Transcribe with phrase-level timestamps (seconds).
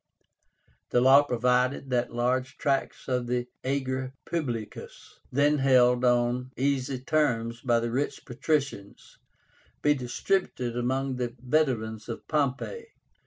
[0.89, 7.61] The law provided that large tracts of the ager publicus, then held on easy terms
[7.61, 9.19] by the rich patricians,
[9.83, 12.87] be distributed among the veterans of Pompey.